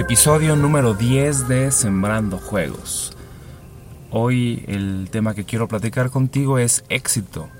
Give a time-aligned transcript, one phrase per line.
[0.00, 3.12] Episodio número 10 de Sembrando Juegos.
[4.10, 7.50] Hoy el tema que quiero platicar contigo es éxito.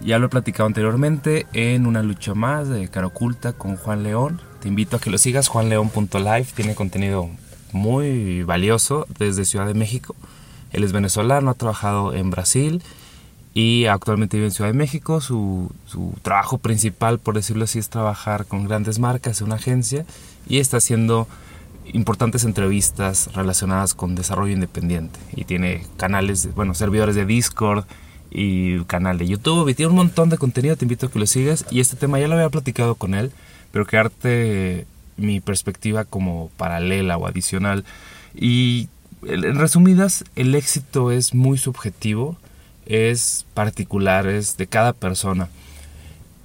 [0.00, 4.40] Ya lo he platicado anteriormente en una lucha más de cara oculta con Juan León.
[4.60, 6.46] Te invito a que lo sigas, juanleón.live.
[6.54, 7.28] Tiene contenido
[7.72, 10.14] muy valioso desde Ciudad de México.
[10.70, 12.84] Él es venezolano, ha trabajado en Brasil
[13.52, 15.20] y actualmente vive en Ciudad de México.
[15.20, 20.06] Su, su, trabajo principal, por decirlo así, es trabajar con grandes marcas en una agencia
[20.48, 21.26] y está haciendo
[21.92, 25.18] importantes entrevistas relacionadas con desarrollo independiente.
[25.34, 27.84] Y tiene canales, bueno, servidores de Discord
[28.30, 29.68] y canal de YouTube.
[29.68, 31.66] Y tiene un montón de contenido, te invito a que lo sigas.
[31.70, 33.32] Y este tema ya lo había platicado con él,
[33.72, 37.84] pero que arte mi perspectiva como paralela o adicional.
[38.34, 38.88] Y
[39.22, 42.36] en resumidas, el éxito es muy subjetivo,
[42.86, 45.48] es particular, es de cada persona.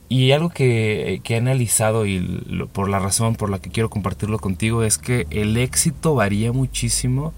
[0.07, 4.83] Y algo que, he analizado y por la razón por la que quiero compartirlo contigo
[4.83, 7.33] es que el éxito varía muchísimo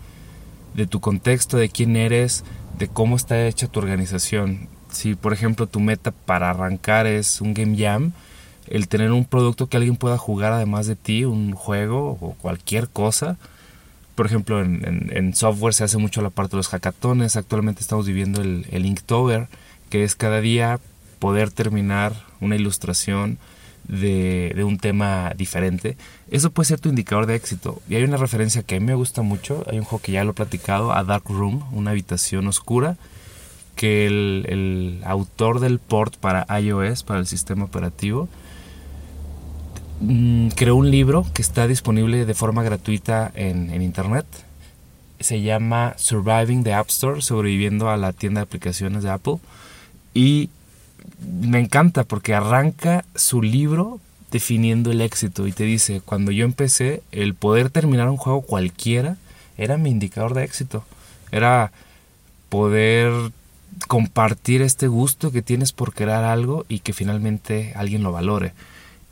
[0.74, 2.44] de tu contexto, de quién eres,
[2.78, 4.68] de cómo está hecha tu organización.
[4.92, 8.12] Si por ejemplo tu meta para arrancar es un game jam,
[8.68, 12.90] el tener un producto que alguien pueda jugar además de ti, un juego o cualquier
[12.90, 13.38] cosa.
[14.16, 17.38] Por ejemplo, en, software se hace mucho la parte de los hackatones.
[17.38, 19.48] Actualmente estamos viviendo el, el Inktober,
[19.90, 20.80] que es cada día
[21.20, 23.38] poder terminar una ilustración
[23.88, 25.98] de, un tema diferente,
[26.30, 27.82] eso puede ser tu indicador de éxito.
[27.90, 30.24] Y hay una referencia que a mí me gusta mucho, hay un juego que ya
[30.24, 32.98] lo he platicado, a Dark Room, una habitación oscura,
[33.76, 38.28] que el, autor del port para iOS, para el sistema operativo,
[40.02, 44.26] mm, creó un libro que está disponible de forma gratuita en, en internet.
[45.20, 49.38] Se llama Surviving the App Store, sobreviviendo a la tienda de aplicaciones de Apple.
[50.14, 50.50] Y
[51.20, 54.00] me encanta porque arranca su libro
[54.32, 59.18] definiendo el éxito y te dice, cuando yo empecé, el poder terminar un juego cualquiera
[59.58, 60.84] era mi indicador de éxito.
[61.32, 61.72] Era
[62.50, 63.12] poder
[63.88, 68.54] compartir este gusto que tienes por crear algo y que finalmente alguien lo valore.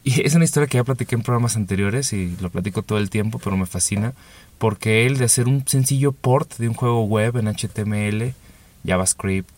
[0.03, 3.09] Y es una historia que ya platiqué en programas anteriores y lo platico todo el
[3.09, 4.13] tiempo, pero me fascina
[4.57, 8.33] porque él de hacer un sencillo port de un juego web en HTML,
[8.85, 9.51] JavaScript,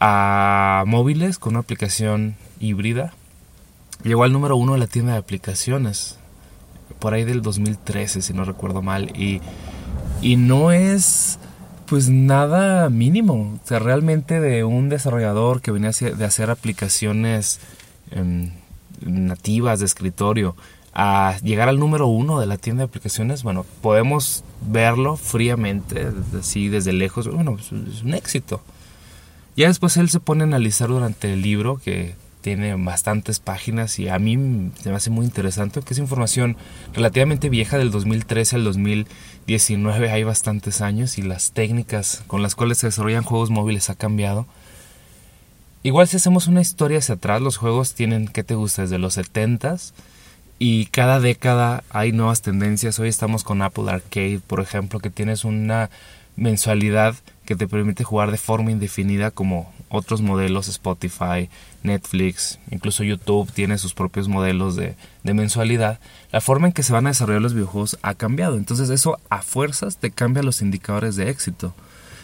[0.00, 3.12] a móviles con una aplicación híbrida.
[4.02, 6.18] Llegó al número uno de la tienda de aplicaciones,
[6.98, 9.10] por ahí del 2013, si no recuerdo mal.
[9.16, 9.40] Y,
[10.22, 11.38] y no es
[11.86, 13.60] pues nada mínimo.
[13.68, 17.60] O realmente de un desarrollador que venía de hacer aplicaciones
[18.10, 18.52] em,
[19.04, 20.56] nativas de escritorio
[20.92, 26.68] a llegar al número uno de la tienda de aplicaciones, bueno, podemos verlo fríamente, así
[26.68, 27.28] desde lejos.
[27.28, 28.62] Bueno, es un éxito.
[29.56, 34.08] Ya después él se pone a analizar durante el libro, que tiene bastantes páginas y
[34.08, 36.56] a mí me hace muy interesante, que es información
[36.94, 42.78] relativamente vieja del 2013 al 2019, hay bastantes años y las técnicas con las cuales
[42.78, 44.46] se desarrollan juegos móviles ha cambiado.
[45.82, 48.82] Igual si hacemos una historia hacia atrás, los juegos tienen, ¿qué te gusta?
[48.82, 49.92] Desde los 70s
[50.62, 52.98] y cada década hay nuevas tendencias.
[52.98, 55.88] Hoy estamos con Apple Arcade, por ejemplo, que tienes una
[56.36, 57.14] mensualidad
[57.46, 61.48] que te permite jugar de forma indefinida como otros modelos Spotify,
[61.82, 65.98] Netflix, incluso YouTube tiene sus propios modelos de, mensualidad,
[66.30, 68.58] la forma en que se van a desarrollar los videojuegos ha cambiado.
[68.58, 71.74] Entonces eso a fuerzas te cambia los indicadores de éxito.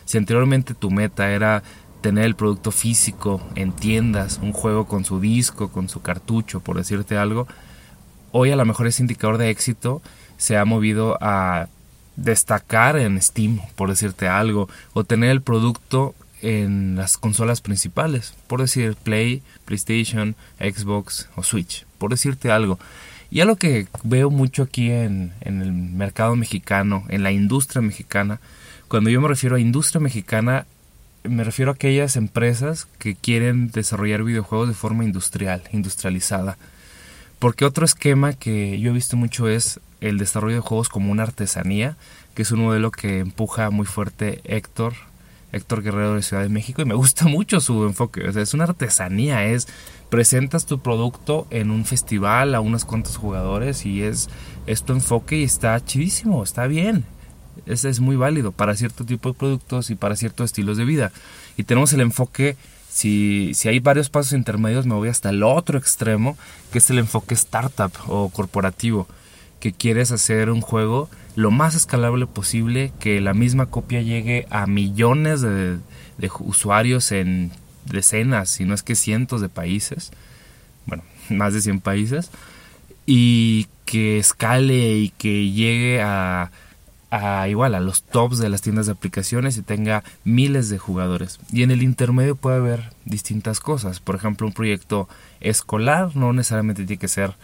[0.04, 1.62] Si anteriormente tu meta era
[2.02, 6.76] tener el producto físico en tiendas, un juego con su disco, con su cartucho, por
[6.76, 7.48] decirte algo,
[8.36, 10.02] hoy a lo mejor ese indicador de éxito
[10.36, 11.68] se ha movido a
[12.16, 18.60] destacar en Steam, por decirte algo, o tener el producto en las consolas principales, por
[18.60, 22.78] decir Play, PlayStation, Xbox o Switch, por decirte algo.
[23.30, 28.38] Y algo que veo mucho aquí en, en el mercado mexicano, en la industria mexicana,
[28.88, 30.66] cuando yo me refiero a industria mexicana,
[31.24, 36.58] me refiero a aquellas empresas que quieren desarrollar videojuegos de forma industrial, industrializada.
[37.38, 41.24] Porque otro esquema que yo he visto mucho es el desarrollo de juegos como una
[41.24, 41.96] artesanía,
[42.34, 44.94] que es un modelo que empuja muy fuerte Héctor,
[45.52, 48.26] Héctor Guerrero de Ciudad de México, y me gusta mucho su enfoque.
[48.26, 49.68] es una artesanía, es
[50.08, 54.28] presentas tu producto en un festival a unos cuantos jugadores y es,
[54.66, 57.04] es tu enfoque y está chidísimo, está bien.
[57.66, 61.12] Es, es muy válido para cierto tipo de productos y para ciertos estilos de vida.
[61.56, 62.56] Y tenemos el enfoque
[62.96, 66.38] si, si, hay varios pasos intermedios, me voy hasta el otro extremo,
[66.72, 69.06] que es el enfoque startup o corporativo
[69.60, 74.66] que quieres hacer un juego lo más escalable posible, que la misma copia llegue a
[74.66, 75.78] millones de,
[76.40, 77.52] usuarios en
[77.84, 80.12] decenas, si no es que cientos de países,
[80.86, 82.30] bueno, más de 100 países,
[83.04, 86.50] y que escale y que llegue a,
[87.10, 91.38] a igual a los tops de las tiendas de aplicaciones y tenga miles de jugadores.
[91.52, 94.00] Y en el intermedio puede haber distintas cosas.
[94.00, 95.08] Por ejemplo, un proyecto
[95.40, 97.34] escolar no necesariamente tiene que ser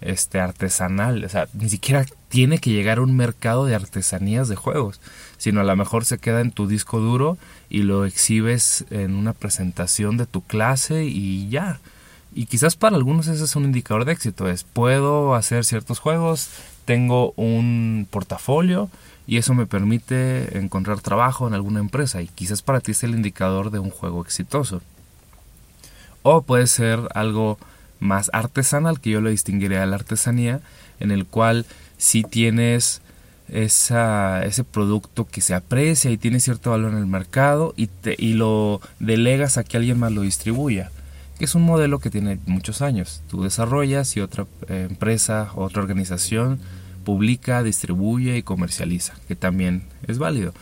[0.00, 4.56] este artesanal, o sea, ni siquiera tiene que llegar a un mercado de artesanías de
[4.56, 5.00] juegos,
[5.38, 7.36] sino a lo mejor se queda en tu disco duro
[7.68, 11.80] y lo exhibes en una presentación de tu clase y ya.
[12.32, 16.50] Y quizás para algunos ese es un indicador de éxito, es puedo hacer ciertos juegos,
[16.88, 18.88] tengo un portafolio
[19.26, 23.10] y eso me permite encontrar trabajo en alguna empresa y quizás para ti es el
[23.10, 24.80] indicador de un juego exitoso.
[26.22, 27.58] O puede ser algo
[28.00, 30.62] más artesanal, que yo lo distinguiría de la artesanía,
[30.98, 31.66] en el cual
[31.98, 33.02] si tienes
[33.50, 38.16] esa, ese producto que se aprecia y tiene cierto valor en el mercado y, te,
[38.18, 40.90] y lo delegas a que alguien más lo distribuya,
[41.38, 43.20] que es un modelo que tiene muchos años.
[43.28, 46.60] Tú desarrollas y otra eh, empresa, otra organización
[47.08, 50.52] publica, distribuye y comercializa, que también es válido.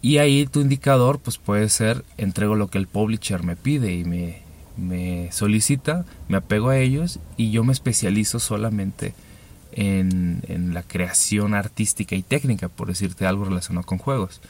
[0.00, 4.04] Y ahí tu indicador pues puede ser entrego lo que el publisher me pide y
[4.04, 4.46] me
[4.78, 9.12] me solicita, me apego a ellos y yo me especializo solamente
[9.72, 14.40] en, la creación artística y técnica, por decirte algo relacionado con juegos.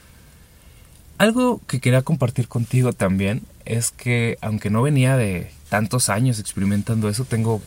[1.17, 7.09] Algo que quería compartir contigo también es que aunque no venía de tantos años experimentando
[7.09, 7.61] eso, tengo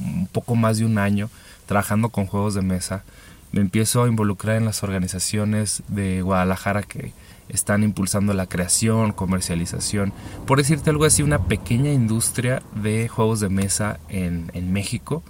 [0.00, 1.30] un poco más de un año
[1.66, 3.04] trabajando con juegos de mesa.
[3.52, 7.12] Me empiezo a involucrar en las organizaciones de Guadalajara que
[7.48, 10.12] están impulsando la creación, comercialización.
[10.46, 15.22] Por decirte algo así, una pequeña industria de juegos de mesa en, México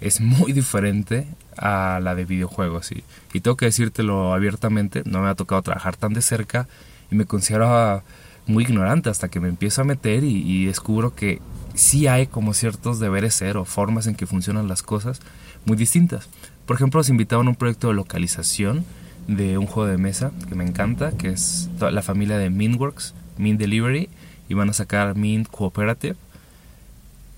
[0.00, 1.26] es muy diferente
[1.56, 2.92] a la de videojuegos.
[2.92, 6.68] Y, y tengo que decírtelo abiertamente, no me ha tocado trabajar tan de cerca
[7.10, 8.02] y me considero
[8.46, 11.40] muy ignorante hasta que me empiezo a meter y, y descubro que
[11.74, 15.20] sí hay como ciertos deberes ser o formas en que funcionan las cosas
[15.66, 16.28] muy distintas.
[16.66, 18.84] Por ejemplo, nos invitaron a un proyecto de localización
[19.28, 23.58] de un juego de mesa que me encanta, que es la familia de Mintworks, Mint
[23.58, 24.08] Delivery,
[24.48, 26.16] y van a sacar Mint Cooperative.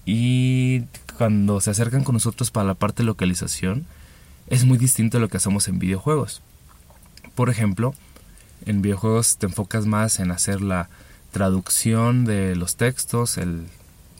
[0.04, 0.82] Y
[1.16, 3.86] cuando se acercan con nosotros para la parte de localización,
[4.48, 6.42] es muy distinto a lo que hacemos en videojuegos.
[7.34, 7.94] Por ejemplo,
[8.64, 10.88] en videojuegos te enfocas más en hacer la
[11.32, 13.66] traducción de los textos, el,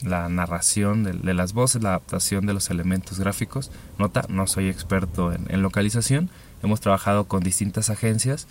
[0.02, 3.70] la narración de, las voces, la adaptación de los elementos gráficos.
[3.98, 6.30] Nota, no soy experto en localización,
[6.62, 8.46] hemos trabajado con distintas agencias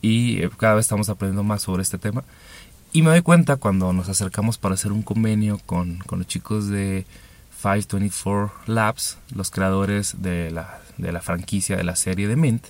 [0.00, 2.24] y eh, cada vez estamos aprendiendo más sobre este tema.
[2.92, 6.68] Y me doy cuenta cuando nos acercamos para hacer un convenio con, con los chicos
[6.68, 7.04] de
[7.62, 12.64] 524 Labs, los creadores de la, de la franquicia de la serie de Mint,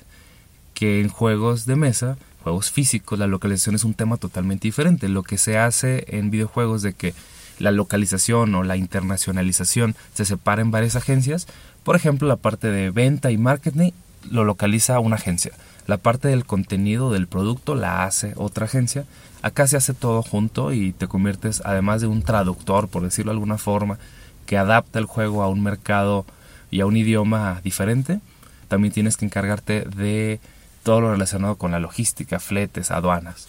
[0.75, 5.09] que en juegos de mesa, juegos físicos, la localización es un tema totalmente diferente.
[5.09, 7.15] Lo que se hace en videojuegos de que
[7.59, 11.47] la localización o la internacionalización se separa en varias agencias,
[11.85, 13.93] por ejemplo, la parte de venta y marketing
[14.31, 15.53] lo localiza una agencia.
[15.87, 19.07] La parte del contenido del producto la hace otra agencia.
[19.41, 23.37] Acá se hace todo junto y te conviertes, además de un traductor, por decirlo de
[23.37, 23.99] alguna forma,
[24.45, 26.27] que adapta el juego a un mercado
[26.71, 28.21] y a un idioma diferente,
[28.69, 30.41] también tienes que encargarte de
[30.83, 33.47] todo lo relacionado con la logística, fletes, aduanas.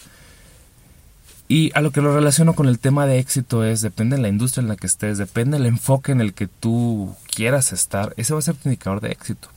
[1.50, 4.28] Y a lo que lo relaciono con el tema de éxito es, depende de la
[4.28, 8.32] industria en la que estés, depende del enfoque en el que tú quieras estar, ese
[8.32, 9.48] va a ser tu indicador de éxito.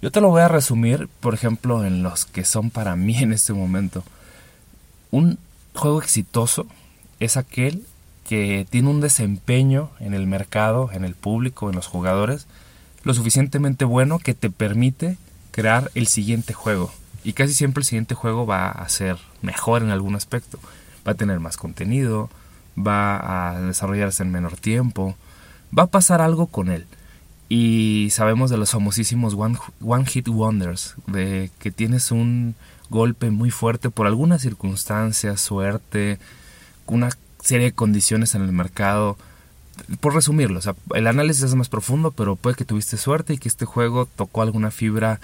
[0.00, 3.32] Yo te lo voy a resumir, por ejemplo, en los que son para mí en
[3.32, 4.04] este momento.
[5.10, 5.40] Un
[5.74, 6.68] juego exitoso
[7.18, 7.84] es aquel
[8.28, 12.46] que tiene un desempeño en el mercado, en el público, en los jugadores,
[13.02, 15.18] lo suficientemente bueno que te permite
[15.50, 16.92] crear el siguiente juego.
[17.24, 20.60] Y casi siempre el siguiente juego va a ser mejor en algún aspecto.
[21.06, 22.30] Va a tener más contenido,
[22.76, 25.16] va a desarrollarse en menor tiempo,
[25.76, 26.86] va a pasar algo con él.
[27.48, 32.54] Y sabemos de los famosísimos one, Hit Wonders, de que tienes un
[32.90, 36.18] golpe muy fuerte por alguna circunstancia, suerte,
[36.86, 39.16] una serie de condiciones en el mercado.
[40.00, 40.60] Por resumirlo,
[40.94, 44.42] el análisis es más profundo, pero puede que tuviste suerte y que este juego tocó
[44.42, 45.20] alguna fibra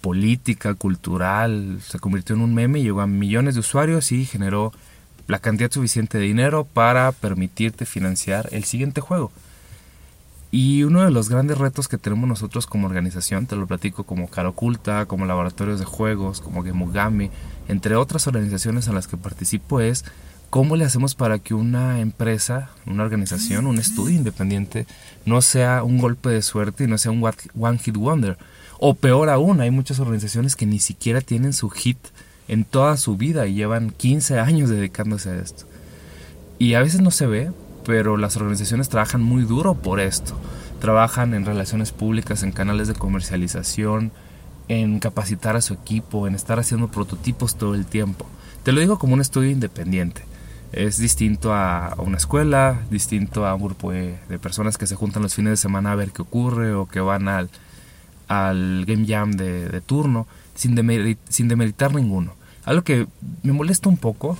[0.00, 4.72] política, cultural, se convirtió en un meme, llegó a millones de usuarios y generó
[5.30, 9.30] la cantidad suficiente de dinero para permitirte financiar el siguiente juego.
[10.50, 14.28] Y uno de los grandes retos que tenemos nosotros como organización, te lo platico como
[14.28, 17.30] Cara Oculta, como laboratorios de juegos, como Gemugami,
[17.68, 20.04] entre otras organizaciones en las que participo, es
[20.50, 24.88] cómo le hacemos para que una empresa, una organización, un estudio independiente
[25.24, 27.22] no sea un golpe de suerte y no sea un
[27.56, 28.36] one hit wonder.
[28.80, 31.98] O peor aún, hay muchas organizaciones que ni siquiera tienen su hit
[32.50, 35.64] en toda su vida y llevan 15 años dedicándose a esto.
[36.58, 37.50] Y a veces no se ve
[37.84, 40.34] pero las organizaciones trabajan muy duro por esto.
[40.80, 44.12] Trabajan en relaciones públicas, en canales de comercialización,
[44.68, 48.26] en capacitar a su equipo, en estar haciendo prototipos todo el tiempo.
[48.62, 50.22] Te lo digo como un estudio independiente.
[50.72, 55.34] Es distinto a una escuela, distinto a un grupo de, personas que se juntan los
[55.34, 57.50] fines de semana a ver qué ocurre o que van al,
[58.28, 60.76] al game jam de, turno, sin,
[61.28, 62.34] sin demeritar ninguno.
[62.64, 63.06] Algo que
[63.42, 64.36] me molesta un poco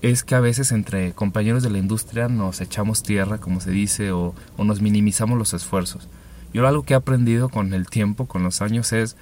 [0.00, 4.12] es que a veces entre compañeros de la industria nos echamos tierra, como se dice,
[4.12, 6.08] o, nos minimizamos los esfuerzos.
[6.52, 9.16] Yo algo que he aprendido con el tiempo, con los años, es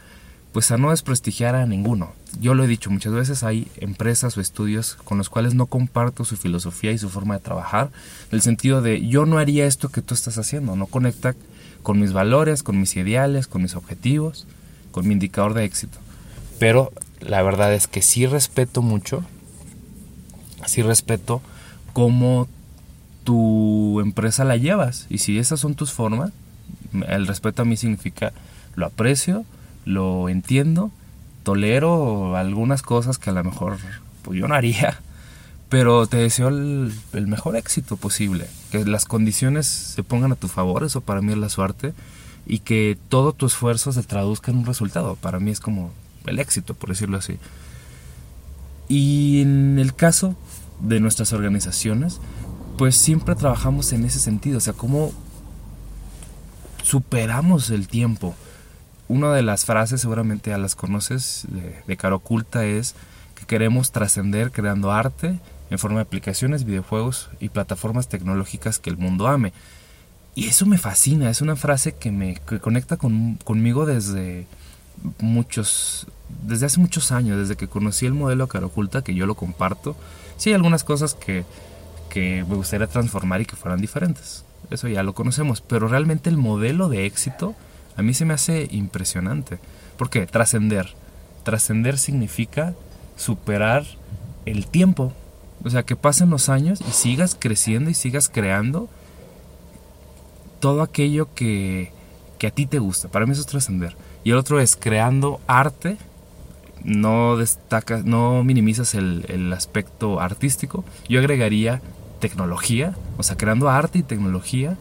[0.52, 2.14] pues a no desprestigiar a ninguno.
[2.40, 6.24] Yo lo he dicho muchas veces, hay empresas o estudios con los cuales no comparto
[6.24, 7.90] su filosofía y su forma de trabajar,
[8.30, 11.34] en el sentido de yo no haría esto que tú estás haciendo, no conecta
[11.82, 14.46] con mis valores, con mis ideales, con mis objetivos,
[14.92, 15.98] con mi indicador de éxito.
[16.58, 19.24] Pero la verdad es que sí respeto mucho
[20.68, 21.40] sí respeto
[21.92, 22.48] cómo
[23.24, 25.06] tu empresa la llevas.
[25.08, 26.32] Y si esas son tus formas,
[27.08, 28.32] el respeto a mí significa
[28.74, 29.44] lo aprecio,
[29.84, 30.90] lo entiendo,
[31.42, 33.78] tolero algunas cosas que a lo mejor
[34.22, 35.00] pues, yo no haría,
[35.68, 40.48] pero te deseo el, el, mejor éxito posible, que las condiciones se pongan a tu
[40.48, 41.94] favor, eso para mí es la suerte,
[42.46, 45.92] y que todo tu esfuerzo se traduzca en un resultado, para mí es como
[46.30, 47.38] el éxito, por decirlo así.
[48.88, 50.36] Y en el caso
[50.80, 52.20] de nuestras organizaciones,
[52.76, 55.12] pues siempre trabajamos en ese sentido, o sea, cómo
[56.82, 58.34] superamos el tiempo.
[59.08, 62.94] Una de las frases, seguramente ya las conoces, de, de Caro Oculta es
[63.34, 65.38] que queremos trascender creando arte
[65.70, 69.52] en forma de aplicaciones, videojuegos y plataformas tecnológicas que el mundo ame.
[70.34, 74.46] Y eso me fascina, es una frase que me conecta conmigo desde
[75.20, 76.06] muchos,
[76.42, 79.96] desde hace muchos años, desde que conocí el modelo Caro Oculta, que yo lo comparto
[80.36, 81.44] Sí, hay algunas cosas que,
[82.10, 84.44] que me gustaría transformar y que fueran diferentes.
[84.70, 85.60] Eso ya lo conocemos.
[85.60, 87.54] Pero realmente el modelo de éxito
[87.96, 89.58] a mí se me hace impresionante.
[89.96, 90.26] ¿Por qué?
[90.26, 90.94] Trascender.
[91.42, 92.74] Trascender significa
[93.16, 93.84] superar
[94.44, 95.12] el tiempo.
[95.64, 98.88] O sea, que pasen los años y sigas creciendo y sigas creando
[100.60, 101.92] todo aquello que,
[102.38, 103.08] que a ti te gusta.
[103.08, 103.96] Para mí eso es trascender.
[104.26, 105.98] Y el otro es creando arte
[106.82, 110.84] no destacas, no minimizas el, aspecto artístico.
[111.08, 111.80] Yo agregaría
[112.18, 114.76] tecnología, o sea, creando arte y tecnología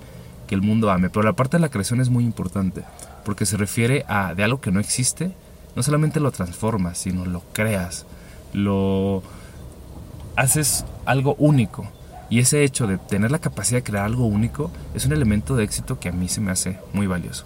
[0.48, 1.12] que el mundo ame.
[1.12, 2.86] Pero la parte de la creación es muy importante,
[3.24, 5.32] porque se refiere a de algo que no existe,
[5.76, 8.08] no solamente lo transformas, sino lo creas,
[8.52, 9.22] lo
[10.36, 11.88] haces algo único.
[12.32, 15.66] Y ese hecho de tener la capacidad de crear algo único es un elemento de
[15.66, 17.46] éxito que a mí se me hace muy valioso.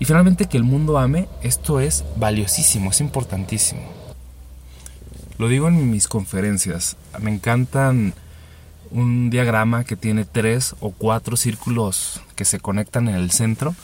[0.00, 3.82] Y finalmente que el mundo ame, esto es valiosísimo, es importantísimo.
[5.38, 8.14] Lo digo en mis conferencias, me encantan
[8.90, 13.74] un diagrama que tiene tres o cuatro círculos que se conectan en el centro,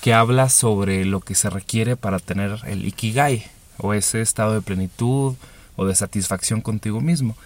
[0.00, 3.44] que habla sobre lo que se requiere para tener el ikigai,
[3.78, 5.34] o ese estado de plenitud
[5.76, 7.36] o de satisfacción contigo mismo.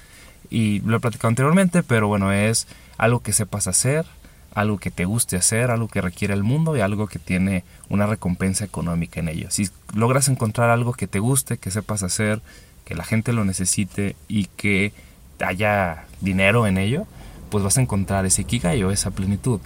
[0.50, 2.66] Y lo he platicado anteriormente, pero bueno, es
[2.98, 4.06] algo que sepas hacer,
[4.54, 8.06] algo que te guste hacer, algo que requiere el mundo y algo que tiene una
[8.06, 9.50] recompensa económica en ello.
[9.50, 12.42] Si logras encontrar algo que te guste, que sepas hacer,
[12.84, 14.92] que la gente lo necesite y que
[15.40, 17.06] haya dinero en ello,
[17.50, 19.60] pues vas a encontrar ese ikigai o esa plenitud.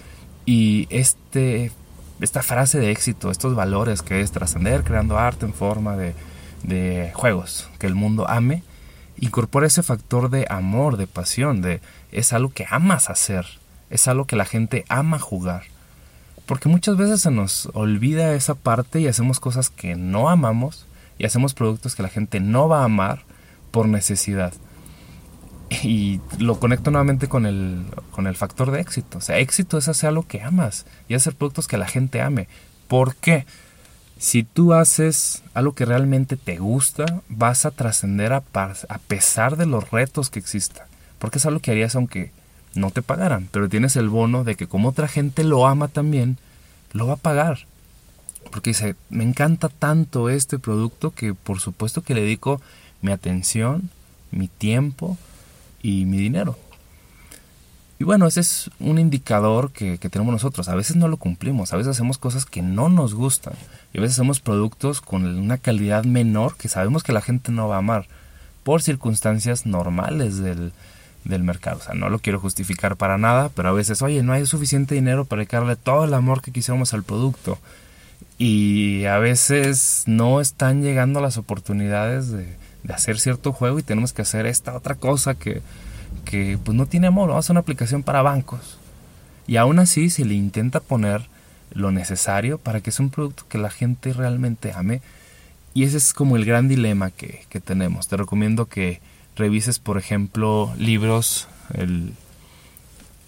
[0.45, 1.73] Y este,
[2.21, 6.15] esta frase de éxito, estos valores que es trascender creando arte en forma de,
[6.63, 8.63] de juegos, que el mundo ame,
[9.19, 11.81] incorpora ese factor de amor, de pasión, de
[12.13, 13.47] es algo que amas hacer,
[13.91, 15.65] es algo que la gente ama jugar.
[16.47, 20.87] Porque muchas veces se nos olvida esa parte y hacemos cosas que no amamos
[21.19, 23.23] y hacemos productos que la gente no va a amar
[23.71, 24.53] por necesidad.
[25.83, 29.19] Y lo conecto nuevamente con el, con el factor de éxito.
[29.19, 32.49] O sea, éxito es hacer algo que amas y hacer productos que la gente ame.
[32.87, 33.47] ¿Por qué?
[34.19, 39.67] Si tú haces algo que realmente te gusta, vas a trascender a, a pesar de
[39.67, 40.87] los retos que existan.
[41.19, 42.31] Porque es algo que harías aunque
[42.77, 46.39] no te pagarán, pero tienes el bono de que como otra gente lo ama también,
[46.93, 47.67] lo va a pagar.
[48.51, 52.61] Porque dice, me encanta tanto este producto que por supuesto que le dedico
[53.03, 53.91] mi atención,
[54.31, 55.17] mi tiempo
[55.83, 56.57] y mi dinero.
[57.99, 60.69] Y bueno, ese es un indicador que, que, tenemos nosotros.
[60.69, 63.55] A veces no lo cumplimos, a veces hacemos cosas que no nos gustan.
[63.95, 67.69] Y a veces hacemos productos con una calidad menor que sabemos que la gente no
[67.69, 68.07] va a amar
[68.65, 70.73] por circunstancias normales del,
[71.29, 71.79] del mercado.
[71.79, 74.95] O sea, no lo quiero justificar para nada, pero a veces, oye, no hay suficiente
[74.95, 77.59] dinero para dedicarle todo el amor que quisiéramos al producto.
[78.39, 82.55] Y a veces no están llegando las oportunidades de,
[82.89, 85.61] hacer cierto juego y tenemos que hacer esta otra cosa que,
[86.25, 87.31] que pues no tiene amor.
[87.31, 88.79] Vamos a una aplicación para bancos.
[89.49, 91.23] Y aún así se le intenta poner
[91.73, 95.03] lo necesario para que sea un producto que la gente realmente ame.
[95.75, 98.07] Y ese es como el gran dilema que, que tenemos.
[98.09, 99.01] Te recomiendo que
[99.37, 102.13] revises, por ejemplo, libros, el,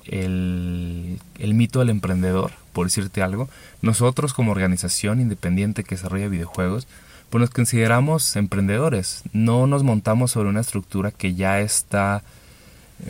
[0.06, 3.48] el, el, mito del emprendedor, por decirte algo.
[3.82, 6.88] Nosotros como organización independiente que desarrolla videojuegos,
[7.30, 9.22] pues nos consideramos emprendedores.
[9.32, 12.22] No nos montamos sobre una estructura que ya está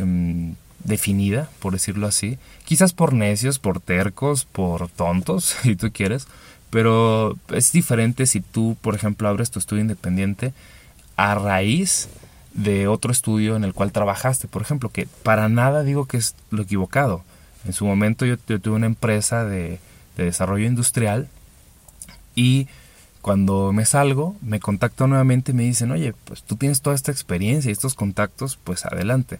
[0.00, 2.38] um, definida, por decirlo así.
[2.64, 6.26] Quizás por necios, por tercos, por tontos, si tú quieres.
[6.70, 10.52] Pero es diferente si tú, por ejemplo, abres tu estudio independiente
[11.16, 12.08] a raíz
[12.58, 16.34] de otro estudio en el cual trabajaste, por ejemplo, que para nada digo que es
[16.50, 17.22] lo equivocado.
[17.64, 19.78] En su momento yo, tuve una empresa de,
[20.16, 21.28] de, desarrollo industrial
[22.34, 22.66] y
[23.22, 27.12] cuando me salgo me contactan nuevamente y me dicen, oye, pues tú tienes toda esta
[27.12, 29.38] experiencia y estos contactos, pues adelante.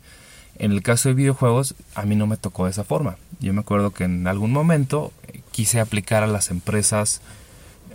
[0.57, 3.17] En el caso de videojuegos, a mí no me tocó de esa forma.
[3.41, 7.21] Yo me acuerdo que en algún momento eh, quise aplicar a las empresas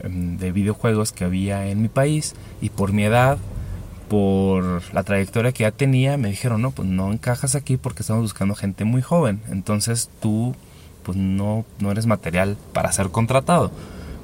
[0.02, 3.38] em, de videojuegos que había en mi país y por mi edad,
[4.14, 8.22] por la trayectoria que ya tenía, me dijeron, no, pues no encajas aquí porque estamos
[8.22, 9.42] buscando gente muy joven.
[9.50, 10.56] Entonces tú,
[11.02, 13.72] pues no, no eres material para ser contratado.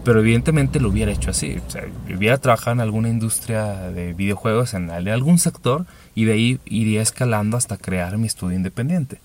[0.03, 1.59] Pero evidentemente lo hubiera hecho así.
[1.67, 6.59] O sea, hubiera trabajado en alguna industria de videojuegos, en algún sector, y de ahí
[6.65, 9.19] iría escalando hasta crear mi estudio independiente.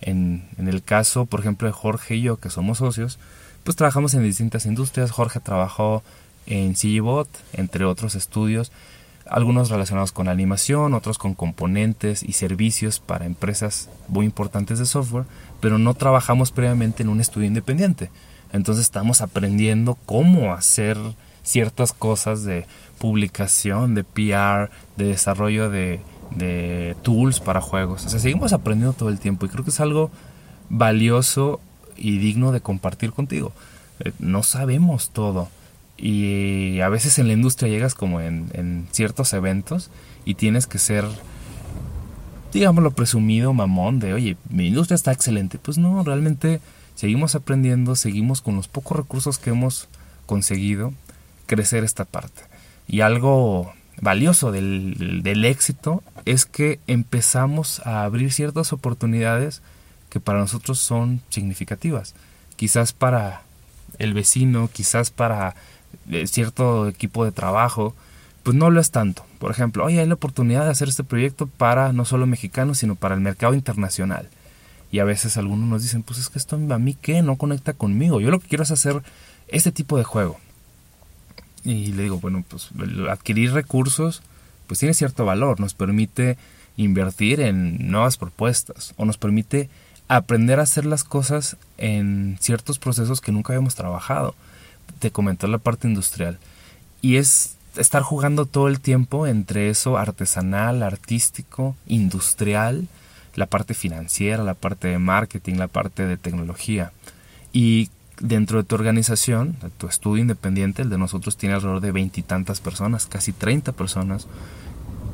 [0.00, 3.20] En, en el caso, por ejemplo, de Jorge y yo, que somos socios,
[3.62, 5.12] pues trabajamos en distintas industrias.
[5.12, 6.02] Jorge trabajó
[6.46, 8.72] en CGBot, entre otros estudios,
[9.30, 15.24] algunos relacionados con animación, otros con componentes y servicios para empresas muy importantes de software,
[15.60, 18.10] pero no trabajamos previamente en un estudio independiente.
[18.52, 20.96] Entonces estamos aprendiendo cómo hacer
[21.42, 22.66] ciertas cosas de
[22.98, 26.00] publicación, de PR, de desarrollo de,
[26.36, 28.06] de tools para juegos.
[28.06, 30.10] O sea, seguimos aprendiendo todo el tiempo y creo que es algo
[30.68, 31.60] valioso
[31.96, 33.52] y digno de compartir contigo.
[34.00, 35.48] Eh, no sabemos todo.
[35.98, 39.90] Y a veces en la industria llegas como en, ciertos eventos
[40.24, 41.04] y tienes que ser,
[42.52, 45.58] digámoslo, presumido, mamón, de, oye, mi industria está excelente.
[45.58, 46.60] Pues no, realmente
[46.94, 49.88] seguimos aprendiendo, seguimos con los pocos recursos que hemos
[50.26, 50.94] conseguido
[51.46, 52.42] crecer esta parte.
[52.86, 59.62] Y algo valioso del, del, éxito es que empezamos a abrir ciertas oportunidades
[60.10, 62.14] que para nosotros son significativas.
[62.54, 63.42] Quizás para
[63.98, 65.56] el vecino, quizás para
[66.10, 67.94] eh, cierto equipo de trabajo,
[68.42, 69.24] pues no lo es tanto.
[69.38, 72.94] Por ejemplo, hoy hay la oportunidad de hacer este proyecto para no solo mexicanos, sino
[72.94, 74.28] para el mercado internacional.
[74.90, 77.74] Y a veces algunos nos dicen, pues es que esto a mí qué, no conecta
[77.74, 78.20] conmigo.
[78.20, 79.02] Yo lo que quiero es hacer
[79.48, 80.38] este tipo de juego.
[81.64, 82.70] Y le digo, bueno, pues
[83.10, 84.22] adquirir recursos,
[84.66, 86.38] pues tiene cierto valor, nos permite
[86.76, 89.68] invertir en nuevas propuestas o nos permite
[90.06, 94.34] aprender a hacer las cosas en ciertos procesos que nunca habíamos trabajado.
[94.98, 96.38] Te comenté la parte industrial.
[97.00, 102.88] Y es estar jugando todo el tiempo entre eso artesanal, artístico, industrial
[103.38, 106.92] la parte financiera, la parte de marketing, la parte de tecnología.
[107.52, 107.88] Y
[108.20, 113.06] dentro de tu organización, tu estudio independiente, el de nosotros tiene alrededor de veintitantas personas,
[113.06, 114.26] casi 30 personas,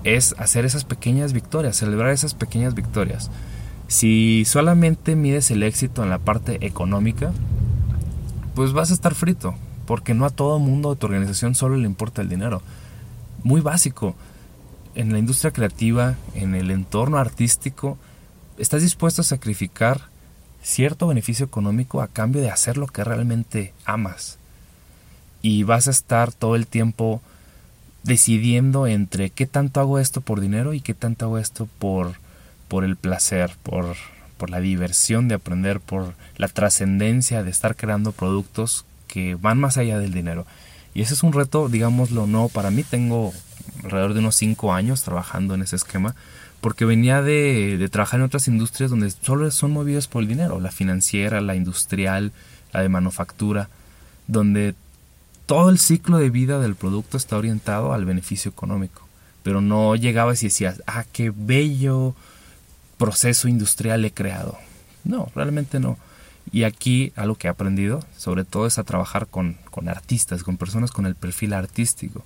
[0.05, 3.31] es hacer esas pequeñas victorias, celebrar esas pequeñas victorias.
[3.89, 7.33] Si solamente mides el éxito en la parte económica,
[8.55, 9.55] pues vas a estar frito,
[9.87, 12.63] porque no a todo mundo de tu organización solo le importa el dinero.
[13.43, 14.15] Muy básico.
[14.95, 17.99] En la industria creativa, en el entorno artístico,
[18.59, 20.03] estás dispuesto a sacrificar
[20.63, 24.39] cierto beneficio económico a cambio de hacer lo que realmente amas.
[25.43, 27.21] Y vas a estar todo el tiempo
[28.03, 32.15] decidiendo entre qué tanto hago esto por dinero y qué tanto hago esto por,
[32.69, 33.97] por el placer, por,
[34.37, 38.85] por la diversión de aprender, por la trascendencia de estar creando productos
[39.15, 40.45] que van más allá del dinero.
[40.93, 42.83] Y ese es un reto, digámoslo, no para mí.
[42.83, 43.33] Tengo
[43.85, 46.17] alrededor de unos 5 años trabajando en ese esquema
[46.61, 50.73] porque venía de, trabajar en otras industrias donde solo son movidos por el dinero, la
[50.73, 52.33] financiera, la industrial,
[52.73, 53.69] la de manufactura,
[54.27, 54.75] donde
[55.47, 59.07] todo el ciclo de vida del producto está orientado al beneficio económico.
[59.45, 62.17] Pero no llegabas y decías, ah, qué bello
[62.97, 64.59] proceso industrial he creado.
[65.05, 65.99] No, realmente no.
[66.53, 70.57] Y aquí algo que he aprendido, sobre todo, es a trabajar con, con artistas, con
[70.57, 72.25] personas con el perfil artístico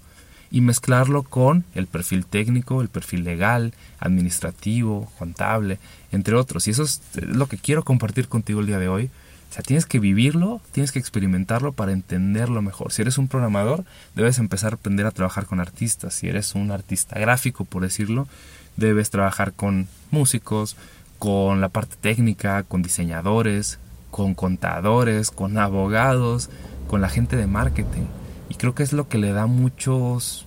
[0.51, 5.79] y mezclarlo con el perfil técnico, el perfil legal, administrativo, contable,
[6.11, 6.67] entre otros.
[6.67, 9.11] Y eso es lo que quiero compartir contigo el día de hoy.
[9.51, 12.93] O sea, tienes que vivirlo, tienes que experimentarlo para entenderlo mejor.
[12.93, 16.15] Si eres un programador, debes empezar a aprender a trabajar con artistas.
[16.15, 18.29] Si eres un artista gráfico, por decirlo,
[18.77, 20.77] debes trabajar con músicos,
[21.19, 23.79] con la parte técnica, con diseñadores,
[24.11, 26.51] con contadores, con abogados,
[26.87, 28.07] con la gente de marketing.
[28.49, 30.47] Y creo que es lo que le da muchos,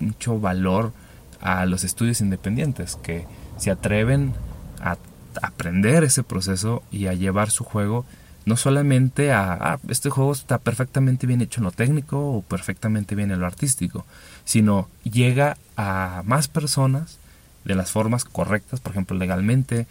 [0.00, 0.92] mucho valor
[1.40, 3.26] a los estudios independientes, que
[3.58, 4.32] se atreven
[4.80, 4.96] a
[5.42, 8.04] aprender ese proceso y a llevar su juego
[8.44, 13.14] no solamente a, ah, este juego está perfectamente bien hecho en lo técnico o perfectamente
[13.14, 14.04] bien en lo artístico,
[14.44, 17.18] sino llega a más personas
[17.64, 19.86] de las formas correctas, por ejemplo, legalmente,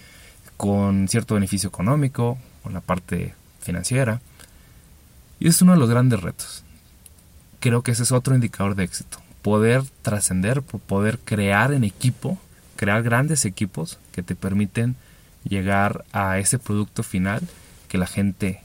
[0.57, 4.21] con cierto beneficio económico, con la parte financiera.
[5.39, 6.63] Y es uno de los grandes retos.
[7.59, 9.19] Creo que ese es otro indicador de éxito.
[9.41, 12.39] Poder trascender, poder crear en equipo,
[12.75, 14.95] crear grandes equipos que te permiten
[15.43, 17.41] llegar a ese producto final
[17.87, 18.61] que la gente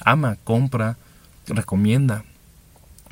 [0.00, 0.96] ama, compra,
[1.46, 2.24] recomienda.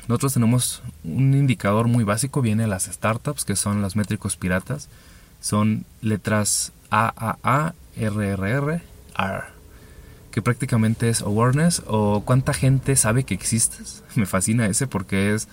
[0.07, 4.87] Nosotros tenemos un indicador muy básico, viene de las startups, que son los métricos piratas.
[5.41, 8.81] Son letras AAA, RRR,
[9.17, 9.54] R,
[10.35, 14.03] que prácticamente es awareness o cuánta gente sabe que existes.
[14.15, 15.47] Me fascina ese porque es,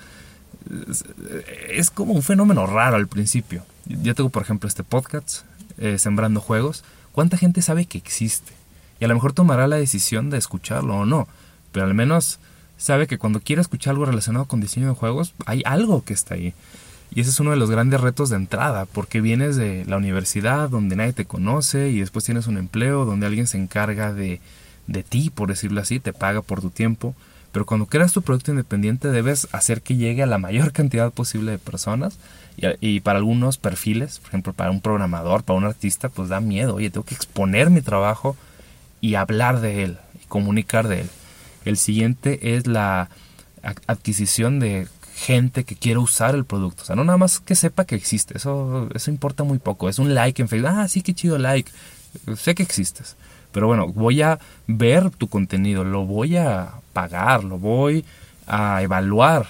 [1.68, 3.64] es, como un fenómeno raro al principio.
[3.87, 5.42] Yo tengo, por ejemplo, este podcast,
[5.79, 6.83] eh, Sembrando Juegos.
[7.12, 8.55] ¿Cuánta gente sabe que existe?
[8.99, 11.29] Y a lo mejor tomará la decisión de escucharlo o no,
[11.71, 12.40] pero al menos
[12.77, 16.35] sabe que cuando quiere escuchar algo relacionado con diseño de juegos, hay algo que está
[16.35, 16.55] ahí.
[17.14, 20.68] Y ese es uno de los grandes retos de entrada, porque vienes de la universidad
[20.68, 24.40] donde nadie te conoce y después tienes un empleo donde alguien se encarga de,
[24.87, 27.14] de ti, por decirlo así, te paga por tu tiempo.
[27.53, 31.53] Pero cuando creas tu producto independiente debes hacer que llegue a la mayor cantidad posible
[31.53, 32.18] de personas
[32.81, 36.75] y, para algunos perfiles, por ejemplo para un programador, para un artista, pues da miedo,
[36.75, 38.37] oye, tengo que exponer mi trabajo
[39.01, 41.11] y hablar de él y comunicar de él.
[41.64, 43.09] El siguiente es la
[43.87, 46.83] adquisición de gente que quiere usar el producto.
[46.83, 48.37] O sea, no nada más que sepa que existe.
[48.37, 49.88] Eso, eso importa muy poco.
[49.88, 50.71] Es un like en Facebook.
[50.73, 51.71] Ah, sí, qué chido like.
[52.37, 53.16] Sé que existes.
[53.53, 58.05] Pero bueno, voy a ver tu contenido, lo voy a pagar, lo voy
[58.47, 59.47] a evaluar.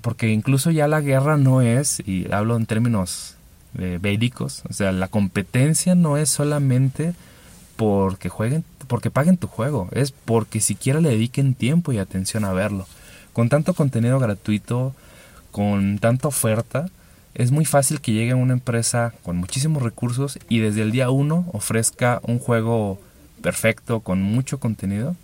[0.00, 3.36] Porque incluso ya la guerra no es, y hablo en términos
[3.78, 7.14] eh, bélicos, o sea, la competencia no es solamente
[7.76, 12.52] porque jueguen, porque paguen tu juego, es porque siquiera le dediquen tiempo y atención a
[12.52, 12.86] verlo.
[13.32, 14.94] Con tanto contenido gratuito,
[15.52, 16.90] con tanta oferta,
[17.34, 21.48] es muy fácil que llegue una empresa con muchísimos recursos y desde el día uno
[21.52, 23.00] ofrezca un juego
[23.40, 25.16] perfecto con mucho contenido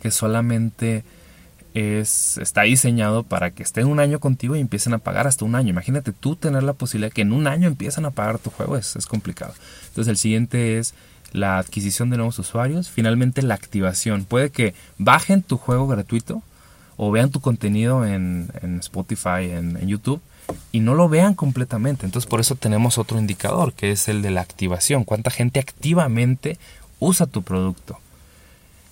[0.00, 1.04] que solamente
[1.74, 5.54] es, está diseñado para que estén un año contigo y empiecen a pagar hasta un
[5.54, 5.70] año.
[5.70, 8.96] Imagínate tú tener la posibilidad que en un año empiezan a pagar tu juego, es,
[8.96, 9.54] es complicado.
[9.88, 10.94] Entonces el siguiente es
[11.32, 14.24] la adquisición de nuevos usuarios, finalmente la activación.
[14.24, 16.42] Puede que bajen tu juego gratuito
[16.96, 18.50] o vean tu contenido en,
[18.80, 20.20] Spotify, en, YouTube,
[20.72, 22.06] y no lo vean completamente.
[22.06, 25.04] Entonces por eso tenemos otro indicador, que es el de la activación.
[25.04, 26.58] ¿Cuánta gente activamente
[26.98, 27.98] usa tu producto?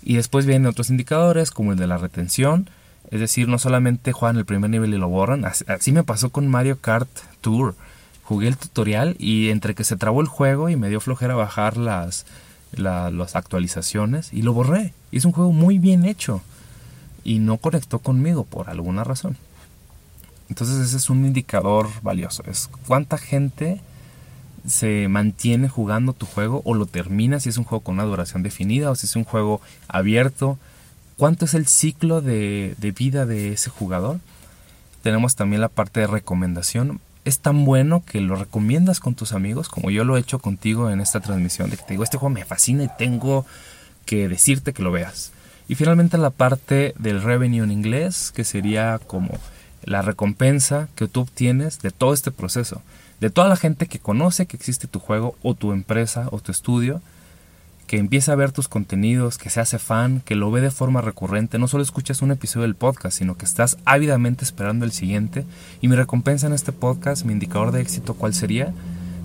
[0.02, 2.70] Y después vienen otros indicadores, como el de la retención.
[3.10, 5.44] Es decir, no solamente juegan el primer nivel y lo borran.
[5.44, 7.08] Así me pasó con Mario Kart
[7.40, 7.74] Tour
[8.26, 11.76] jugué el tutorial y entre que se trabó el juego y me dio flojera bajar
[11.76, 12.26] las,
[12.72, 14.92] las actualizaciones y lo borré.
[15.12, 16.42] es un juego muy bien hecho
[17.22, 19.36] y no conectó conmigo por alguna razón.
[20.48, 22.42] Entonces ese es un indicador valioso.
[22.46, 23.80] Es cuánta gente
[24.66, 28.42] se mantiene jugando tu juego o lo termina si es un juego con una duración
[28.42, 30.58] definida o si es un juego abierto.
[31.16, 34.20] ¿Cuánto es el ciclo de, vida de ese jugador?
[35.02, 39.68] Tenemos también la parte de recomendación es tan bueno que lo recomiendas con tus amigos,
[39.68, 42.32] como yo lo he hecho contigo en esta transmisión, de que te digo, este juego
[42.32, 43.44] me fascina y tengo
[44.04, 45.32] que decirte que lo veas.
[45.68, 49.30] Y finalmente la parte del revenue en inglés, que sería como
[49.86, 52.82] la recompensa que tú obtienes de todo este proceso,
[53.20, 56.52] de toda la gente que conoce que existe tu juego o tu empresa o tu
[56.52, 57.00] estudio,
[57.86, 61.00] que empieza a ver tus contenidos, que se hace fan, que lo ve de forma
[61.00, 65.44] recurrente, no solo escuchas un episodio del podcast, sino que estás ávidamente esperando el siguiente.
[65.80, 68.72] Y mi recompensa en este podcast, mi indicador de éxito, ¿cuál sería?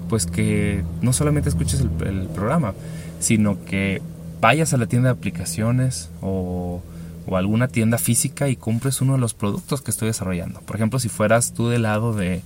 [0.09, 2.73] Pues que no solamente escuches el, programa,
[3.19, 4.01] sino que
[4.39, 6.83] vayas a la tienda de aplicaciones o,
[7.31, 10.59] o alguna tienda física y compres uno de los productos que estoy desarrollando.
[10.61, 12.43] Por ejemplo, si fueras tú del lado de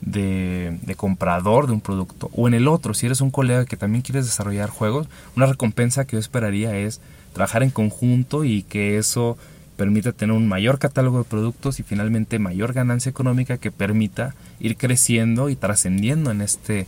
[0.00, 2.30] de, comprador de un producto.
[2.34, 6.06] O en el otro, si eres un colega que también quieres desarrollar juegos, una recompensa
[6.06, 7.00] que yo esperaría es
[7.32, 9.36] trabajar en conjunto y que eso
[9.76, 14.76] permita tener un mayor catálogo de productos y finalmente mayor ganancia económica que permita ir
[14.76, 16.86] creciendo y trascendiendo en este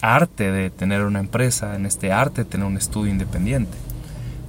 [0.00, 3.76] arte de tener una empresa, en este arte de tener un estudio independiente.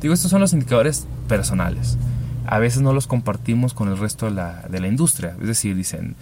[0.01, 1.97] Digo, estos son los indicadores personales.
[2.45, 5.35] A veces no los compartimos con el resto de la, de la industria.
[5.39, 6.15] Es decir, dicen,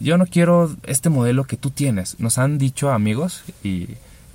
[0.00, 2.18] yo no quiero este modelo que tú tienes.
[2.20, 3.88] Nos han dicho amigos y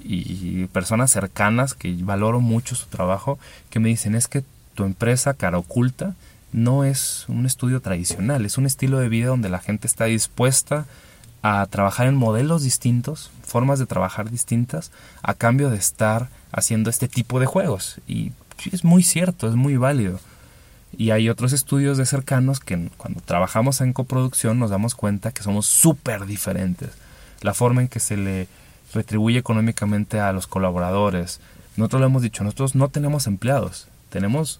[0.03, 3.39] y personas cercanas que valoro mucho su trabajo
[3.69, 6.15] que me dicen es que tu empresa cara oculta
[6.53, 10.85] no es un estudio tradicional, es un estilo de vida donde la gente está dispuesta
[11.43, 14.91] a trabajar en modelos distintos, formas de trabajar distintas,
[15.23, 17.99] a cambio de estar haciendo este tipo de juegos.
[18.05, 18.33] Y
[18.71, 20.19] es muy cierto, es muy válido.
[20.97, 25.43] Y hay otros estudios de cercanos que cuando trabajamos en coproducción nos damos cuenta que
[25.43, 26.89] somos súper diferentes.
[27.41, 28.47] La forma en que se le
[28.93, 31.39] retribuye económicamente a los colaboradores.
[31.77, 34.59] Nosotros lo hemos dicho, nosotros no tenemos empleados, tenemos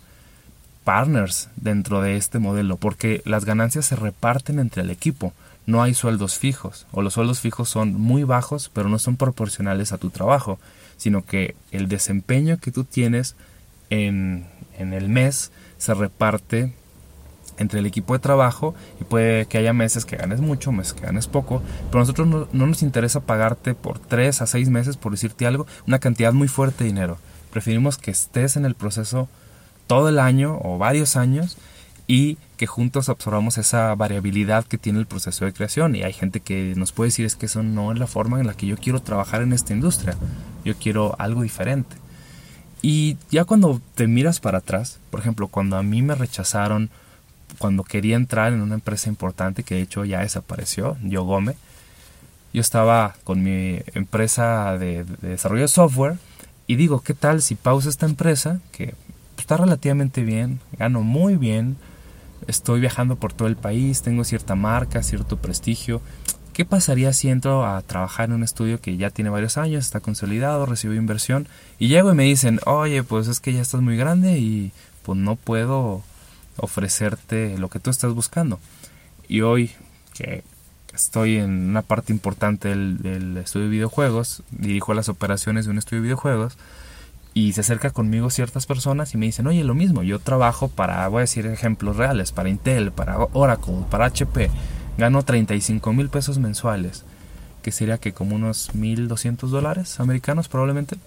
[0.83, 5.33] partners dentro de este modelo, porque las ganancias se reparten entre el equipo.
[5.65, 9.91] No hay sueldos fijos, o los sueldos fijos son muy bajos, pero no son proporcionales
[9.91, 10.59] a tu trabajo,
[10.97, 13.35] sino que el desempeño que tú tienes
[13.89, 14.45] en,
[14.77, 16.71] en el mes se reparte
[17.57, 21.01] entre el equipo de trabajo y puede que haya meses que ganes mucho, meses que
[21.01, 24.95] ganes poco, pero a nosotros no, no, nos interesa pagarte por 3 a 6 meses,
[24.95, 27.17] por decirte algo, una cantidad muy fuerte de dinero.
[27.51, 29.27] Preferimos que estés en el proceso
[29.87, 31.57] todo el año o varios años
[32.05, 35.95] y que juntos absorbamos esa variabilidad que tiene el proceso de creación.
[35.95, 38.45] Y hay gente que nos puede decir es que eso no es la forma en
[38.45, 40.15] la que yo quiero trabajar en esta industria.
[40.63, 41.95] Yo quiero algo diferente.
[42.81, 46.89] Y ya cuando te miras para atrás, por ejemplo, cuando a mí me rechazaron,
[47.57, 51.55] cuando quería entrar en una empresa importante que de hecho ya desapareció, Yo Gome,
[52.53, 56.17] yo estaba con mi empresa de, de desarrollo de software
[56.67, 58.95] y digo, ¿qué tal si pausa esta empresa que
[59.37, 61.77] está relativamente bien, gano muy bien,
[62.47, 66.01] estoy viajando por todo el país, tengo cierta marca, cierto prestigio.
[66.61, 69.99] ¿Qué pasaría si entro a trabajar en un estudio que ya tiene varios años, está
[69.99, 71.47] consolidado, recibo inversión
[71.79, 74.71] y llego y me dicen, oye, pues es que ya estás muy grande y
[75.01, 76.03] pues no puedo
[76.57, 78.59] ofrecerte lo que tú estás buscando.
[79.27, 79.71] Y hoy
[80.13, 80.43] que
[80.93, 85.79] estoy en una parte importante del, del estudio de videojuegos, dirijo las operaciones de un
[85.79, 86.59] estudio de videojuegos,
[87.33, 91.07] y se acerca conmigo ciertas personas y me dicen, oye, lo mismo, yo trabajo para,
[91.07, 94.51] voy a decir ejemplos reales, para Intel, para Oracle, para HP,
[94.97, 97.03] gano 35 mil pesos mensuales,
[97.61, 100.97] que sería que como unos 1.200 dólares americanos probablemente.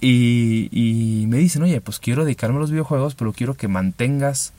[0.00, 4.52] Y, me dicen, oye, pues quiero dedicarme a los videojuegos, pero quiero que mantengas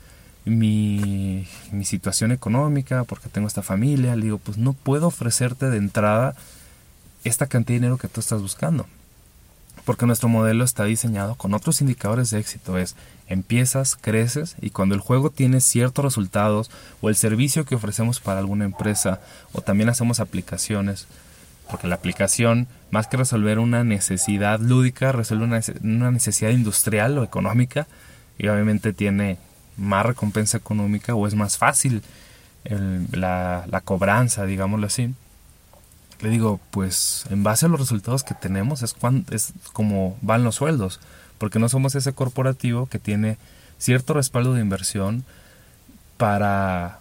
[0.45, 4.15] mi, mi situación económica, porque tengo esta familia.
[4.15, 6.35] Le digo, pues no puedo ofrecerte de entrada
[7.23, 8.85] esta cantidad de dinero que tú estás buscando
[9.85, 12.77] porque nuestro modelo está diseñado con otros indicadores de éxito.
[12.77, 12.95] Es
[13.27, 18.39] empiezas, creces y cuando el juego tiene ciertos resultados o el servicio que ofrecemos para
[18.39, 19.21] alguna empresa
[19.53, 21.07] o también hacemos aplicaciones,
[21.69, 27.87] porque la aplicación, más que resolver una necesidad lúdica, resuelve una, necesidad industrial o económica
[28.37, 29.37] y obviamente tiene
[29.77, 32.03] más recompensa económica o es más fácil
[33.11, 35.15] la, la cobranza, digámoslo así
[36.21, 40.43] le digo, pues en base a los resultados que tenemos es, cuando, es como van
[40.43, 40.99] los sueldos,
[41.37, 43.37] porque no somos ese corporativo que tiene
[43.79, 45.25] cierto respaldo de inversión
[46.17, 46.99] para,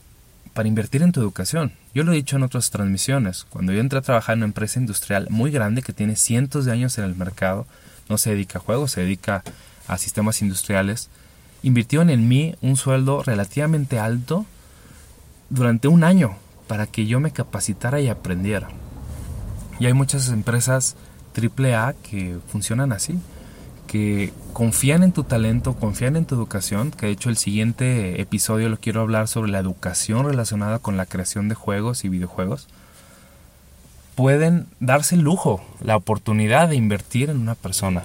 [0.54, 1.72] para invertir en tu educación.
[1.94, 4.80] Yo lo he dicho en otras transmisiones, cuando yo entré a trabajar en una empresa
[4.80, 7.66] industrial muy grande que tiene cientos de años en el mercado,
[8.08, 9.42] no se dedica a juegos, se dedica
[9.86, 11.10] a sistemas industriales,
[11.62, 14.46] invirtieron en mí un sueldo relativamente alto
[15.50, 18.68] durante un año para que yo me capacitara y aprendiera.
[19.80, 20.94] Y hay muchas empresas
[21.34, 23.18] AAA que funcionan así,
[23.86, 28.68] que confían en tu talento, confían en tu educación, que de hecho el siguiente episodio
[28.68, 32.68] lo quiero hablar sobre la educación relacionada con la creación de juegos y videojuegos.
[34.14, 38.04] Pueden darse el lujo, la oportunidad de invertir en una persona.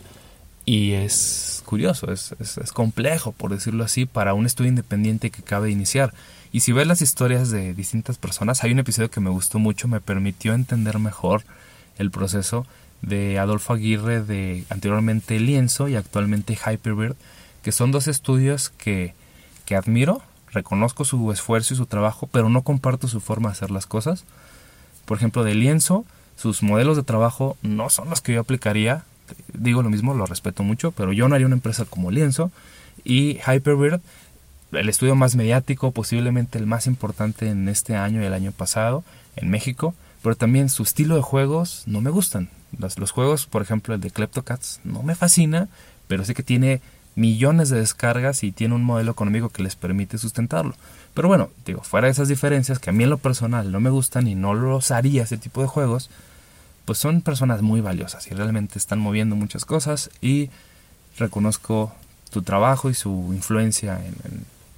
[0.64, 5.72] Y es curioso, es, es, complejo, por decirlo así, para un estudio independiente que cabe
[5.72, 6.14] iniciar.
[6.54, 9.88] Y si ves las historias de distintas personas, hay un episodio que me gustó mucho,
[9.90, 11.44] me permitió entender mejor
[11.98, 12.66] el proceso
[13.02, 17.16] de Adolfo Aguirre de anteriormente Lienzo y actualmente Hyperbird,
[17.64, 19.14] que son dos estudios que,
[19.66, 23.72] que admiro, reconozco su esfuerzo y su trabajo, pero no comparto su forma de hacer
[23.72, 24.24] las cosas.
[25.06, 26.06] Por ejemplo, de Lienzo,
[26.36, 29.04] sus modelos de trabajo no son los que yo aplicaría.
[29.54, 32.52] Digo lo mismo, lo respeto mucho, pero yo no haría una empresa como Lienzo.
[33.04, 34.02] Y Hyperbird,
[34.72, 39.04] el estudio más mediático, posiblemente el más importante en este año y el año pasado
[39.36, 39.94] en México,
[40.26, 42.50] pero también su estilo de juegos no me gustan.
[42.80, 45.70] Los, juegos, por ejemplo, el de Kleptocats, no me fascina,
[46.08, 46.82] pero sé que tiene
[47.14, 50.74] millones de descargas y tiene un modelo económico que les permite sustentarlo.
[51.14, 53.92] Pero bueno, digo, fuera de esas diferencias que a mí en lo personal no me
[53.92, 56.10] gustan y no los haría ese tipo de juegos,
[56.86, 60.50] pues son personas muy valiosas y realmente están moviendo muchas cosas y
[61.20, 61.94] reconozco
[62.32, 64.02] tu trabajo y su influencia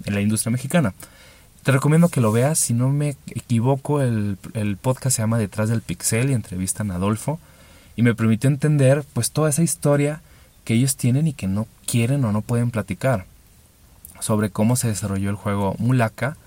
[0.03, 0.93] en la industria mexicana.
[1.67, 4.37] Te recomiendo que lo veas, si no me equivoco, el,
[4.81, 7.41] podcast se llama Detrás del Pixel y entrevistan a Adolfo.
[7.97, 10.21] y me permitió entender pues toda esa historia
[10.63, 13.25] que ellos tienen y que no quieren o no pueden platicar
[14.21, 16.37] sobre cómo se desarrolló el juego Mulaka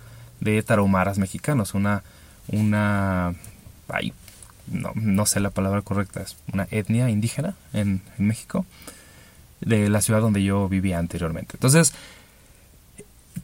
[0.40, 2.02] de Tarahumaras mexicanos, una
[2.48, 3.34] una
[4.72, 8.64] no, no, sé la palabra correcta, es una etnia indígena en, en México,
[9.60, 11.56] de la ciudad donde yo vivía anteriormente.
[11.56, 11.92] Entonces,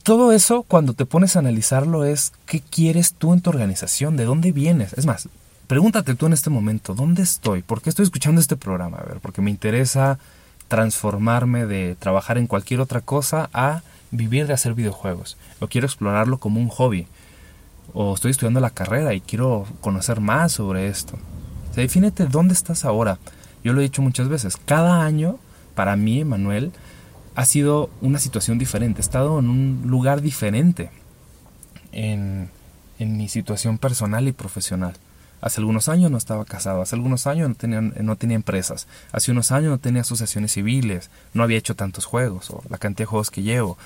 [0.03, 4.25] todo eso cuando te pones a analizarlo es qué quieres tú en tu organización, de
[4.25, 4.92] dónde vienes.
[4.94, 5.29] Es más,
[5.66, 7.62] pregúntate tú en este momento, ¿dónde estoy?
[7.62, 8.99] ¿Por qué estoy escuchando este programa?
[8.99, 10.18] A ver, porque me interesa
[10.68, 15.37] transformarme de trabajar en cualquier otra cosa a vivir de hacer videojuegos.
[15.61, 17.07] O quiero explorarlo como un hobby.
[17.92, 21.18] O estoy estudiando la carrera y quiero conocer más sobre esto.
[21.70, 23.18] O sea, defínete dónde estás ahora.
[23.64, 24.57] Yo lo he dicho muchas veces.
[24.57, 25.38] Cada año,
[25.75, 26.72] para mí, Manuel,
[27.37, 29.01] ha sido una situación diferente.
[29.01, 30.90] He estado en un lugar diferente
[31.92, 32.49] en,
[32.99, 34.94] en mi situación personal y profesional.
[35.42, 39.33] Hace algunos años no estaba casado, hace algunos años no tenía, no tenía empresas, hace
[39.33, 43.11] unos años no tenía asociaciones civiles, no había hecho tantos juegos o la cantidad de
[43.11, 43.77] juegos que llevo.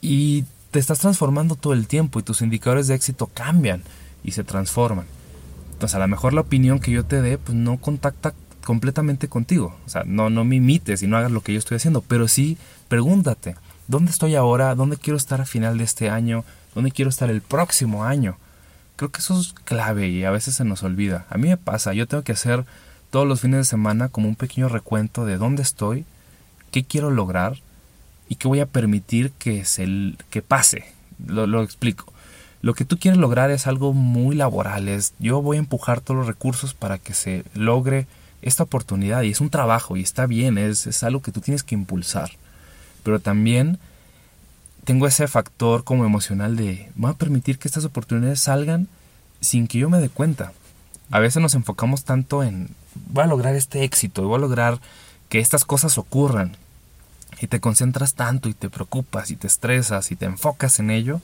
[0.00, 3.82] Y te estás transformando todo el tiempo y tus indicadores de éxito cambian
[4.24, 5.04] y se transforman.
[5.74, 8.32] Entonces a lo mejor la opinión que yo te dé pues no contacta
[8.64, 9.76] completamente contigo.
[9.86, 12.28] O sea, no, no me imites y no hagas lo que yo estoy haciendo, pero
[12.28, 12.56] sí
[12.88, 13.56] pregúntate,
[13.88, 14.74] ¿dónde estoy ahora?
[14.74, 16.44] ¿Dónde quiero estar a final de este año?
[16.74, 18.36] ¿Dónde quiero estar el próximo año?
[18.96, 21.26] Creo que eso es clave y a veces se nos olvida.
[21.30, 22.64] A mí me pasa, yo tengo que hacer
[23.10, 26.04] todos los fines de semana como un pequeño recuento de dónde estoy,
[26.70, 27.58] qué quiero lograr
[28.28, 30.84] y qué voy a permitir que, se, que pase.
[31.24, 32.12] Lo, lo explico.
[32.60, 36.16] Lo que tú quieres lograr es algo muy laboral, es yo voy a empujar todos
[36.16, 38.06] los recursos para que se logre
[38.44, 41.62] esta oportunidad y es un trabajo y está bien, es, es algo que tú tienes
[41.62, 42.30] que impulsar.
[43.02, 43.78] Pero también
[44.84, 48.86] tengo ese factor como emocional de voy a permitir que estas oportunidades salgan
[49.40, 50.52] sin que yo me dé cuenta.
[51.10, 54.78] A veces nos enfocamos tanto en voy a lograr este éxito, voy a lograr
[55.30, 56.56] que estas cosas ocurran
[57.40, 61.22] y te concentras tanto y te preocupas y te estresas y te enfocas en ello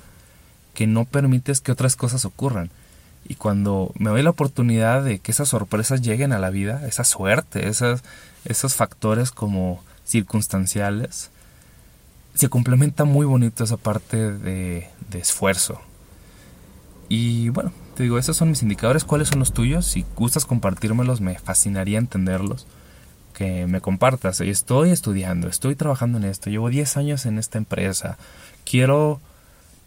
[0.72, 2.70] que no permites que otras cosas ocurran.
[3.30, 7.04] Y cuando me doy la oportunidad de que esas sorpresas lleguen a la vida, esa
[7.04, 8.02] suerte, esas,
[8.44, 11.30] esos factores como circunstanciales,
[12.34, 15.80] se complementa muy bonito esa parte de, de esfuerzo.
[17.08, 19.04] Y bueno, te digo, esos son mis indicadores.
[19.04, 19.86] ¿Cuáles son los tuyos?
[19.86, 22.66] Si gustas compartírmelos, me fascinaría entenderlos.
[23.32, 24.40] Que me compartas.
[24.40, 28.18] Estoy estudiando, estoy trabajando en esto, llevo 10 años en esta empresa.
[28.64, 29.20] Quiero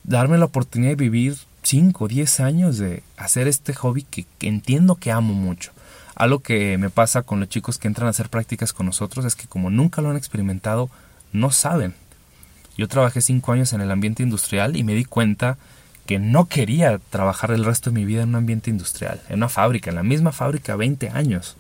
[0.05, 5.11] darme la oportunidad de vivir 5, 10 años de hacer este hobby que, entiendo que
[5.11, 5.71] amo mucho.
[6.15, 9.35] Algo que me pasa con los chicos que entran a hacer prácticas con nosotros es
[9.35, 10.89] que como nunca lo han experimentado,
[11.31, 11.95] no saben.
[12.77, 15.57] Yo trabajé 5 años en el ambiente industrial y me di cuenta
[16.05, 19.49] que no quería trabajar el resto de mi vida en un ambiente industrial, en una
[19.49, 21.55] fábrica, en la misma fábrica 20 años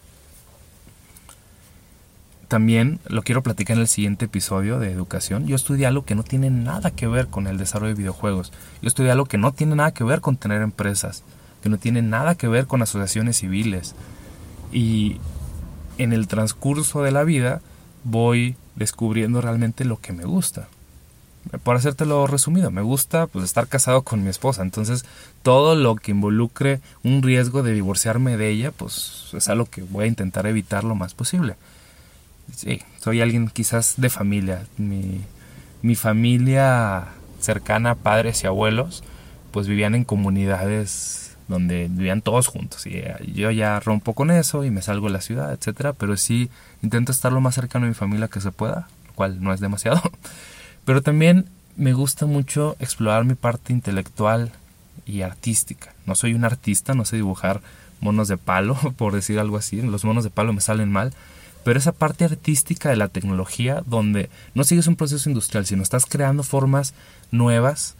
[2.53, 5.47] también lo quiero platicar en el siguiente episodio de educación.
[5.47, 8.51] Yo estudié algo que no tiene nada que ver con el desarrollo de videojuegos.
[8.79, 11.23] Yo estudié algo que no tiene nada que ver con tener empresas,
[11.63, 13.95] que no tiene nada que ver con asociaciones civiles.
[14.71, 15.17] Y
[15.97, 17.59] en el transcurso de la vida
[18.03, 20.67] voy descubriendo realmente lo que me gusta.
[21.63, 25.05] Por hacértelo resumido, me gusta pues estar casado con mi esposa, entonces
[25.41, 30.05] todo lo que involucre un riesgo de divorciarme de ella, pues es algo que voy
[30.05, 31.55] a intentar evitar lo más posible
[32.55, 34.65] sí, soy alguien quizás de familia.
[34.77, 35.21] Mi,
[35.81, 37.07] mi familia
[37.39, 39.03] cercana, padres y abuelos,
[39.51, 42.85] pues vivían en comunidades donde vivían todos juntos.
[42.85, 45.93] Y eh, yo ya rompo con eso y me salgo de la ciudad, etcétera.
[45.93, 46.49] Pero sí
[46.81, 49.59] intento estar lo más cercano a mi familia que se pueda, lo cual no es
[49.59, 50.01] demasiado.
[50.85, 54.51] Pero también me gusta mucho explorar mi parte intelectual
[55.05, 55.93] y artística.
[56.05, 57.61] No soy un artista, no sé dibujar
[57.99, 59.81] monos de palo, por decir algo así.
[59.81, 61.13] Los monos de palo me salen mal
[61.63, 66.05] pero esa parte artística de la tecnología donde no sigues un proceso industrial, sino estás
[66.05, 66.93] creando formas
[67.31, 67.95] nuevas,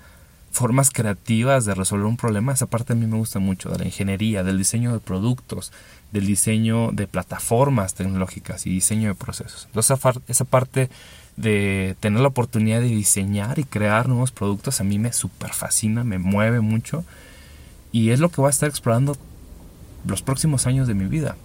[0.52, 3.86] formas creativas de resolver un problema, esa parte a mí me gusta mucho, de la
[3.86, 5.72] ingeniería, del diseño de productos,
[6.12, 9.66] del diseño de plataformas tecnológicas y diseño de procesos.
[9.66, 9.98] Entonces
[10.28, 10.90] esa parte
[11.36, 16.04] de tener la oportunidad de diseñar y crear nuevos productos a mí me super fascina,
[16.04, 17.04] me mueve mucho
[17.92, 19.18] y es lo que voy a estar explorando
[20.06, 21.36] los próximos años de mi vida.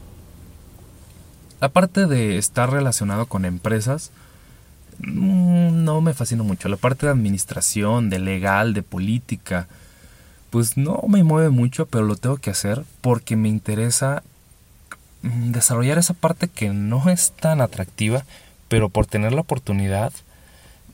[1.61, 4.11] La parte de estar relacionado con empresas
[4.99, 6.69] mm, no me fascina mucho.
[6.69, 9.67] La parte de administración, de legal, de política,
[10.51, 14.23] pues no me mueve mucho, pero lo tengo que hacer porque me interesa
[15.23, 18.25] mm, desarrollar esa parte que no es tan atractiva,
[18.69, 20.13] pero por tener la oportunidad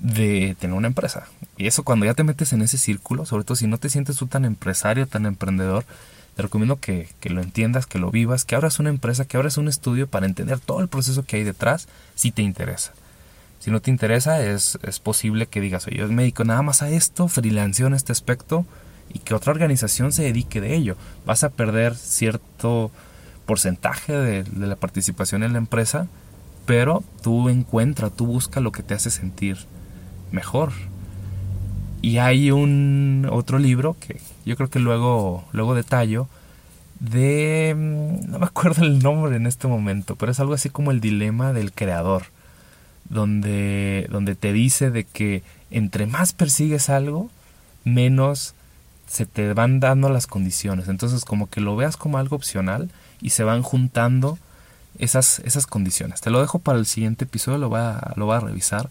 [0.00, 1.26] de tener una empresa.
[1.56, 4.16] Y eso cuando ya te metes en ese círculo, sobre todo si no te sientes
[4.16, 5.84] tú tan empresario, tan emprendedor,
[6.36, 9.56] te recomiendo que, que, lo entiendas, que lo vivas, que abras una empresa, que abras
[9.56, 12.92] un estudio para entender todo el proceso que hay detrás si te interesa.
[13.60, 16.82] Si no te interesa, es, es posible que digas, oye, yo me dedico nada más
[16.82, 18.66] a esto, freelanceo en este aspecto
[19.12, 20.96] y que otra organización se dedique de ello.
[21.24, 22.90] Vas a perder cierto
[23.46, 26.08] porcentaje de, de la participación en la empresa,
[26.66, 29.58] pero tú encuentra, tú busca lo que te hace sentir
[30.30, 30.72] mejor.
[32.04, 36.28] Y hay un otro libro que yo creo que luego, luego detallo,
[37.00, 37.74] de...
[37.74, 41.00] Mm, no me acuerdo el nombre en este momento, pero es algo así como el
[41.00, 42.24] dilema del creador,
[43.08, 47.30] donde, donde te dice de que entre más persigues algo,
[47.84, 48.54] menos
[49.06, 50.88] se te van dando las condiciones.
[50.88, 52.90] Entonces como que lo veas como algo opcional
[53.22, 54.36] y se van juntando
[54.98, 56.20] esas, esas condiciones.
[56.20, 58.90] Te lo dejo para el siguiente episodio, lo va, lo va a revisar,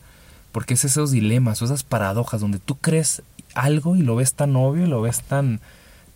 [0.54, 3.24] porque es esos dilemas o esas paradojas donde tú crees
[3.56, 5.60] algo y lo ves tan obvio, lo ves tan,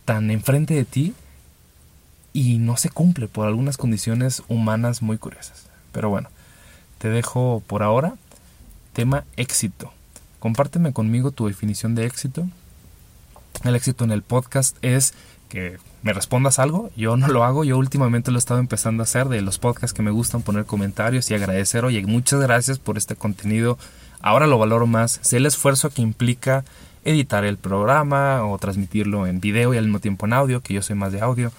[0.06, 1.14] tan enfrente de ti
[2.34, 5.66] y no se cumple por algunas condiciones humanas muy curiosas.
[5.92, 6.30] Pero bueno,
[7.00, 8.14] te dejo por ahora.
[8.94, 9.92] Tema éxito.
[10.40, 12.48] Compárteme conmigo tu definición de éxito.
[13.64, 15.16] El éxito en el podcast es
[15.50, 16.92] que me respondas algo.
[16.96, 17.64] Yo no lo hago.
[17.64, 20.66] Yo últimamente lo he estado empezando a hacer de los podcasts que me gustan poner
[20.66, 21.86] comentarios y agradecer.
[21.86, 23.80] Oye, muchas gracias por este contenido.
[24.22, 25.20] Ahora lo valoro más.
[25.22, 26.64] Sé el esfuerzo que implica
[27.06, 30.82] editar el programa o transmitirlo en video y al mismo tiempo en audio, que yo
[30.82, 31.52] soy más de audio.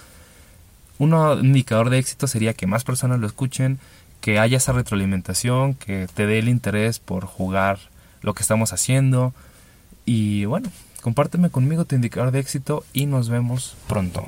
[0.98, 3.78] Un indicador de éxito sería que más personas lo escuchen,
[4.20, 7.78] que haya esa retroalimentación, que te dé el interés por jugar
[8.20, 9.32] lo que estamos haciendo.
[10.04, 14.26] Y bueno, compárteme conmigo tu indicador de éxito y nos vemos pronto.